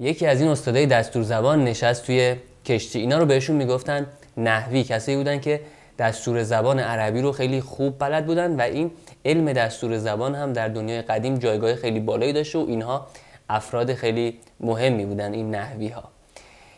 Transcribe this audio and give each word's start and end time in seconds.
یکی 0.00 0.26
از 0.26 0.40
این 0.40 0.50
استادای 0.50 0.86
دستور 0.86 1.22
زبان 1.22 1.64
نشست 1.64 2.06
توی 2.06 2.36
کشتی. 2.64 2.98
اینا 2.98 3.18
رو 3.18 3.26
بهشون 3.26 3.56
می‌گفتن 3.56 4.06
نحوی. 4.36 4.84
کسایی 4.84 5.16
بودن 5.16 5.40
که 5.40 5.60
دستور 5.98 6.42
زبان 6.42 6.78
عربی 6.78 7.20
رو 7.20 7.32
خیلی 7.32 7.60
خوب 7.60 7.98
بلد 7.98 8.26
بودن 8.26 8.56
و 8.56 8.60
این 8.60 8.90
علم 9.24 9.52
دستور 9.52 9.98
زبان 9.98 10.34
هم 10.34 10.52
در 10.52 10.68
دنیای 10.68 11.02
قدیم 11.02 11.38
جایگاه 11.38 11.74
خیلی 11.74 12.00
بالایی 12.00 12.32
داشته 12.32 12.58
و 12.58 12.66
اینها 12.68 13.06
افراد 13.48 13.94
خیلی 13.94 14.38
مهمی 14.60 15.06
بودن 15.06 15.32
این 15.32 15.54
نحوی 15.54 15.88
ها 15.88 16.04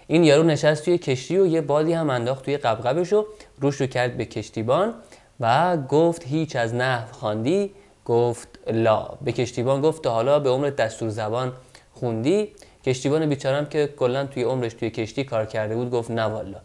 این 0.07 0.25
یارو 0.25 0.43
نشست 0.43 0.85
توی 0.85 0.99
کشتی 0.99 1.39
و 1.39 1.47
یه 1.47 1.61
بادی 1.61 1.93
هم 1.93 2.11
انداخت 2.11 2.45
توی 2.45 2.57
قبقبش 2.57 3.13
و 3.13 3.27
روش 3.61 3.77
رو 3.77 3.87
کرد 3.87 4.17
به 4.17 4.25
کشتیبان 4.25 4.95
و 5.41 5.77
گفت 5.77 6.27
هیچ 6.27 6.57
از 6.57 6.75
نحو 6.75 7.13
خواندی 7.13 7.71
گفت 8.05 8.49
لا. 8.73 9.09
به 9.25 9.33
کشتیبان 9.33 9.81
گفت 9.81 10.03
تا 10.03 10.11
حالا 10.11 10.39
به 10.39 10.51
عمر 10.51 10.71
دستور 10.71 11.09
زبان 11.09 11.53
خوندی. 11.95 12.49
کشتیبان 12.85 13.27
بیچارم 13.27 13.67
که 13.67 13.87
کلا 13.97 14.27
توی 14.27 14.43
عمرش 14.43 14.75
توی 14.75 14.91
کشتی 14.91 15.25
کار 15.25 15.47
کرده 15.47 15.77
بود 15.77 15.91
گفت 15.91 16.11
نه 16.11 16.23
والا. 16.23 16.59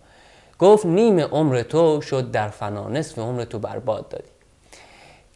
گفت 0.60 0.86
نیم 0.86 1.20
عمر 1.20 1.62
تو 1.62 2.02
شد 2.02 2.32
در 2.32 2.50
فنا 2.50 2.90
نصف 2.90 3.20
عمر 3.20 3.46
تو 3.46 3.60
برباد 3.60 4.10
دادی. 4.10 4.30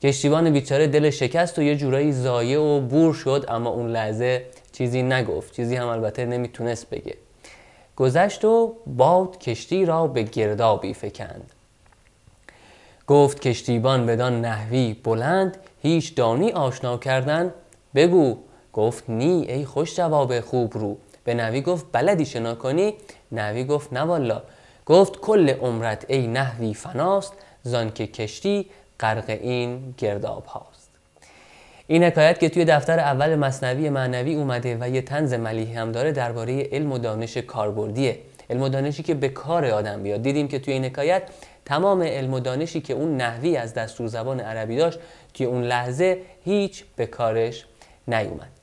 کشتیبان 0.04 0.50
بیچاره 0.50 0.88
دل 0.88 1.10
شکست 1.10 1.60
و 1.60 1.62
یه 1.62 1.76
جورایی 1.76 2.12
زایه 2.12 2.60
و 2.60 2.80
بور 2.80 3.14
شد 3.14 3.46
اما 3.48 3.70
اون 3.70 3.90
لحظه 3.90 4.46
چیزی 4.72 5.04
نگفت 5.04 5.54
چیزی 5.54 5.76
هم 5.76 5.88
البته 5.88 6.26
نمی‌تونست 6.26 6.90
بگه. 6.90 7.16
گذشت 7.96 8.46
و 8.46 8.76
باد 8.88 9.40
کشتی 9.40 9.86
را 9.86 10.08
به 10.08 10.24
گردابی 10.24 10.94
فکند. 10.94 11.52
گفت 13.08 13.40
کشتیبان 13.40 14.06
بدان 14.06 14.42
نحوی 14.42 14.96
بلند 15.04 15.58
هیچ 15.82 16.16
دانی 16.16 16.52
آشنا 16.52 16.98
کردن 16.98 17.54
بگو 17.96 18.38
گفت 18.80 19.04
نی 19.10 19.46
ای 19.50 19.66
خوش 19.66 19.96
جواب 19.96 20.40
خوب 20.40 20.78
رو. 20.78 20.98
به 21.24 21.34
نوی 21.34 21.62
گفت 21.62 21.86
بلدی 21.92 22.26
شنا 22.26 22.56
کنی 22.56 22.94
نوی 23.32 23.64
گفت 23.64 23.94
نه 23.94 24.02
والا. 24.02 24.42
گفت 24.86 25.20
کل 25.20 25.50
عمرت 25.50 26.06
ای 26.08 26.28
نحوی 26.28 26.74
فناست 26.74 27.34
زان 27.64 27.92
که 27.92 28.08
کشتی 28.08 28.66
غرق 29.00 29.30
این 29.30 29.96
گرداب 29.98 30.46
هاست. 30.46 30.90
این 31.88 32.04
حکایت 32.04 32.40
که 32.40 32.50
توی 32.50 32.66
دفتر 32.66 33.00
اول 33.00 33.36
مصنوی 33.36 33.90
معنوی 33.90 34.36
اومده 34.36 34.78
و 34.82 34.90
یه 34.90 35.02
تنز 35.02 35.34
ملیحی 35.34 35.74
هم 35.74 35.92
داره 35.92 36.12
درباره 36.12 36.64
علم 36.72 36.92
و 36.92 36.98
دانش 36.98 37.38
کاربردیه. 37.38 38.20
علم 38.50 38.62
و 38.62 38.70
دانشی 38.70 39.04
که 39.04 39.14
به 39.14 39.30
کار 39.30 39.66
آدم 39.66 40.04
بیاد. 40.04 40.22
دیدیم 40.22 40.48
که 40.48 40.60
توی 40.60 40.74
این 40.74 40.86
حکایت 40.86 41.24
تمام 41.66 42.02
علم 42.02 42.34
و 42.34 42.40
دانشی 42.40 42.82
که 42.82 42.94
اون 42.94 43.18
نحوی 43.18 43.58
از 43.58 43.74
دستور 43.74 44.08
زبان 44.08 44.40
عربی 44.40 44.76
داشت 44.76 45.00
توی 45.34 45.46
اون 45.46 45.64
لحظه 45.64 46.22
هیچ 46.44 46.84
به 46.96 47.06
کارش 47.06 47.66
نیومد. 48.08 48.59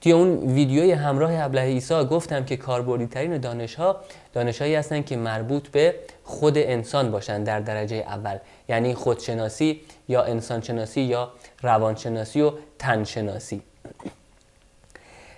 توی 0.00 0.12
اون 0.12 0.52
ویدیوی 0.54 0.92
همراه 0.92 1.30
ابله 1.34 1.60
ایسا 1.60 2.04
گفتم 2.04 2.44
که 2.44 2.56
کاربردی 2.56 3.06
ترین 3.06 3.38
دانش 3.38 3.74
ها 3.74 3.96
دانش 4.32 4.62
هایی 4.62 4.74
هستن 4.74 5.02
که 5.02 5.16
مربوط 5.16 5.68
به 5.68 5.94
خود 6.24 6.58
انسان 6.58 7.10
باشن 7.10 7.44
در 7.44 7.60
درجه 7.60 7.96
اول. 7.96 8.38
یعنی 8.68 8.94
خودشناسی 8.94 9.80
یا 10.08 10.22
انسانشناسی 10.22 11.00
یا 11.00 11.32
روانشناسی 11.62 12.40
و 12.40 12.52
تنشناسی. 12.78 13.62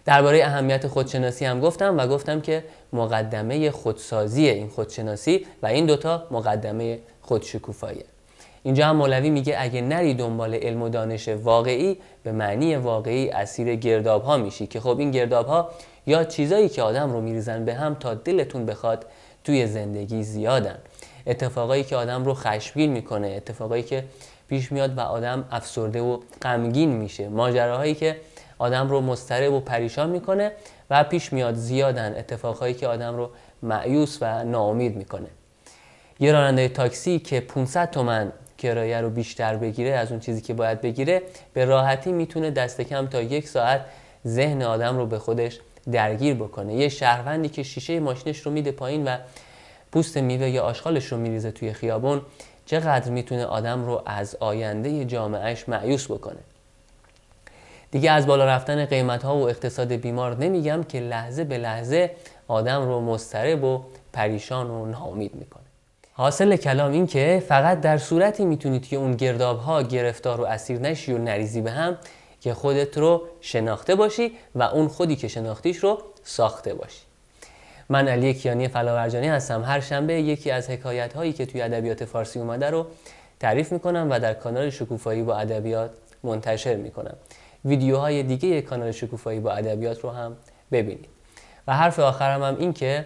درباره 0.04 0.44
اهمیت 0.44 0.86
خودشناسی 0.86 1.44
هم 1.44 1.60
گفتم 1.60 1.98
و 1.98 2.06
گفتم 2.06 2.40
که 2.40 2.64
مقدمه 2.92 3.70
خودسازی 3.70 4.48
این 4.48 4.68
خودشناسی 4.68 5.46
و 5.62 5.66
این 5.66 5.86
دوتا 5.86 6.26
مقدمه 6.30 6.98
خودشکوفاییه 7.22 8.04
اینجا 8.62 8.86
هم 8.86 8.96
مولوی 8.96 9.30
میگه 9.30 9.56
اگه 9.58 9.80
نری 9.80 10.14
دنبال 10.14 10.54
علم 10.54 10.82
و 10.82 10.88
دانش 10.88 11.28
واقعی 11.28 11.98
به 12.22 12.32
معنی 12.32 12.76
واقعی 12.76 13.30
اسیر 13.30 13.74
گرداب 13.74 14.24
ها 14.24 14.36
میشی. 14.36 14.66
که 14.66 14.80
خب 14.80 14.98
این 14.98 15.10
گرداب 15.10 15.46
ها 15.46 15.70
یا 16.06 16.24
چیزایی 16.24 16.68
که 16.68 16.82
آدم 16.82 17.12
رو 17.12 17.20
میریزن 17.20 17.64
به 17.64 17.74
هم 17.74 17.94
تا 17.94 18.14
دلتون 18.14 18.66
بخواد 18.66 19.06
توی 19.44 19.66
زندگی 19.66 20.22
زیادن. 20.22 20.78
اتفاقایی 21.26 21.84
که 21.84 21.96
آدم 21.96 22.24
رو 22.24 22.34
خشمگین 22.34 22.92
می‌کنه 22.92 23.28
اتفاقایی 23.28 23.82
که 23.82 24.04
پیش 24.48 24.72
میاد 24.72 24.98
و 24.98 25.00
آدم 25.00 25.44
افسرده 25.50 26.00
و 26.00 26.18
غمگین 26.42 26.92
میشه. 26.92 27.28
ماجراهایی 27.28 27.94
که 27.94 28.16
آدم 28.58 28.88
رو 28.88 29.00
مضطرب 29.00 29.52
و 29.52 29.60
پریشان 29.60 30.10
می‌کنه 30.10 30.52
و 30.90 31.04
پیش 31.04 31.32
میاد 31.32 31.54
زیادن 31.54 32.14
اتفاقهایی 32.18 32.74
که 32.74 32.88
آدم 32.88 33.16
رو 33.16 33.30
معیوس 33.62 34.18
و 34.20 34.44
ناامید 34.44 34.96
می‌کنه. 34.96 35.28
یه 36.20 36.32
راننده 36.32 36.68
تاکسی 36.68 37.18
که 37.18 37.40
500 37.40 37.90
تومن 37.90 38.32
کرایه 38.60 39.00
رو 39.00 39.10
بیشتر 39.10 39.56
بگیره 39.56 39.90
از 39.90 40.10
اون 40.10 40.20
چیزی 40.20 40.40
که 40.40 40.54
باید 40.54 40.80
بگیره 40.80 41.22
به 41.52 41.64
راحتی 41.64 42.12
می‌تونه 42.12 42.50
دست 42.50 42.80
کم 42.80 43.06
تا 43.06 43.22
یک 43.22 43.48
ساعت 43.48 43.80
ذهن 44.26 44.62
آدم 44.62 44.96
رو 44.96 45.06
به 45.06 45.18
خودش 45.18 45.60
درگیر 45.92 46.34
بکنه. 46.34 46.74
یه 46.74 46.88
شهروندی 46.88 47.48
که 47.48 47.62
شیشه 47.62 48.00
ماشینش 48.00 48.38
رو 48.38 48.52
میده 48.52 48.72
پایین 48.72 49.04
و 49.04 49.16
پوست 49.92 50.16
میوه 50.16 50.50
یا 50.50 50.62
آشغالش 50.62 51.04
رو 51.04 51.18
میریزه 51.18 51.50
توی 51.50 51.72
خیابون 51.72 52.22
چقدر 52.66 53.10
می‌تونه 53.10 53.44
آدم 53.44 53.84
رو 53.84 54.02
از 54.06 54.36
آینده 54.40 55.04
جامعهش 55.04 55.68
معیوس 55.68 56.10
بکنه؟ 56.10 56.40
دیگه 57.90 58.10
از 58.10 58.26
بالا 58.26 58.44
رفتن 58.44 58.84
قیمت 58.84 59.22
ها 59.22 59.36
و 59.36 59.48
اقتصاد 59.48 59.92
بیمار 59.92 60.36
نمیگم 60.36 60.82
که 60.82 61.00
لحظه 61.00 61.44
به 61.44 61.58
لحظه 61.58 62.10
آدم 62.48 62.82
رو 62.82 63.00
مضطرب 63.00 63.64
و 63.64 63.82
پریشان 64.12 64.70
و 64.70 64.86
ناامید 64.86 65.34
می‌کنه. 65.34 65.59
حاصل 66.20 66.56
کلام 66.56 66.92
این 66.92 67.06
که 67.06 67.42
فقط 67.48 67.80
در 67.80 67.98
صورتی 67.98 68.44
می‌تونید 68.44 68.88
که 68.88 68.96
اون 68.96 69.12
گرداب 69.12 69.58
ها 69.58 69.82
گرفتار 69.82 70.40
و 70.40 70.44
اسیر 70.44 70.78
نشی 70.78 71.12
و 71.12 71.18
نریزی 71.18 71.60
به 71.60 71.70
هم 71.70 71.98
که 72.40 72.54
خودت 72.54 72.98
رو 72.98 73.22
شناخته 73.40 73.94
باشی 73.94 74.32
و 74.54 74.62
اون 74.62 74.88
خودی 74.88 75.16
که 75.16 75.28
شناختیش 75.28 75.76
رو 75.76 76.02
ساخته 76.24 76.74
باشی. 76.74 77.00
من 77.88 78.08
علی 78.08 78.34
کیانی 78.34 78.68
فلاورجانی 78.68 79.28
هستم. 79.28 79.64
هر 79.64 79.80
شنبه 79.80 80.14
یکی 80.14 80.50
از 80.50 80.70
حکایت 80.70 81.12
هایی 81.12 81.32
که 81.32 81.46
توی 81.46 81.62
ادبیات 81.62 82.04
فارسی 82.04 82.38
اومده 82.38 82.70
رو 82.70 82.86
تعریف 83.40 83.72
می‌کنم 83.72 84.06
و 84.10 84.20
در 84.20 84.34
کانال 84.34 84.70
شکوفایی 84.70 85.22
با 85.22 85.36
ادبیات 85.36 85.90
منتشر 86.22 86.76
می‌کنم. 86.76 87.16
ویدیوهای 87.64 88.22
دیگه 88.22 88.62
کانال 88.62 88.92
شکوفایی 88.92 89.40
با 89.40 89.52
ادبیات 89.52 90.00
رو 90.00 90.10
هم 90.10 90.36
ببینید. 90.72 91.08
و 91.68 91.76
حرف 91.76 91.98
آخرم 91.98 92.42
هم 92.42 92.56
این 92.58 92.72
که 92.72 93.04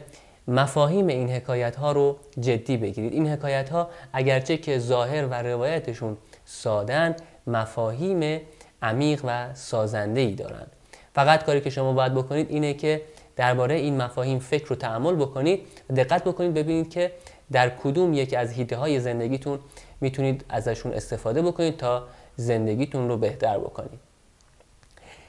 مفاهیم 0.48 1.06
این 1.06 1.30
حکایت 1.30 1.76
ها 1.76 1.92
رو 1.92 2.16
جدی 2.40 2.76
بگیرید. 2.76 3.12
این 3.12 3.28
حکایت 3.28 3.70
ها 3.70 3.88
اگرچه 4.12 4.56
که 4.56 4.78
ظاهر 4.78 5.26
و 5.26 5.34
روایتشون 5.34 6.16
سادن 6.44 7.16
مفاهیم 7.46 8.40
عمیق 8.82 9.20
و 9.24 9.54
سازنده 9.54 10.20
ای 10.20 10.34
دارن 10.34 10.66
فقط 11.14 11.44
کاری 11.44 11.60
که 11.60 11.70
شما 11.70 11.92
باید 11.92 12.14
بکنید 12.14 12.50
اینه 12.50 12.74
که 12.74 13.02
درباره 13.36 13.74
این 13.74 14.02
مفاهیم 14.02 14.38
فکر 14.38 14.72
و 14.72 14.76
تعمل 14.76 15.14
بکنید 15.14 15.60
دقت 15.96 16.24
بکنید 16.24 16.54
ببینید 16.54 16.90
که 16.90 17.12
در 17.52 17.68
کدوم 17.70 18.14
یک 18.14 18.34
از 18.34 18.52
هیته 18.52 18.76
های 18.76 19.00
زندگیتون 19.00 19.58
می‌تونید 20.00 20.44
ازشون 20.48 20.92
استفاده 20.92 21.42
بکنید 21.42 21.76
تا 21.76 22.02
زندگیتون 22.36 23.08
رو 23.08 23.16
بهتر 23.16 23.58
بکنید. 23.58 24.00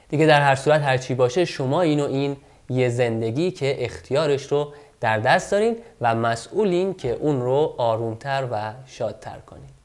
دیگه 0.08 0.26
در 0.26 0.40
هر 0.40 0.54
صورت 0.54 0.82
هر 0.82 0.96
چی 0.96 1.14
باشه 1.14 1.44
شما 1.44 1.82
اینو 1.82 2.04
این 2.04 2.36
یه 2.70 2.88
زندگی 2.88 3.50
که 3.50 3.84
اختیارش 3.84 4.52
رو 4.52 4.72
در 5.00 5.18
دست 5.18 5.50
دارین 5.50 5.76
و 6.00 6.14
مسئولین 6.14 6.94
که 6.94 7.12
اون 7.12 7.40
رو 7.40 7.74
آرومتر 7.78 8.48
و 8.52 8.72
شادتر 8.86 9.38
کنید 9.38 9.75